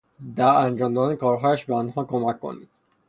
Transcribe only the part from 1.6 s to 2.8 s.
به آنها کمک کنید.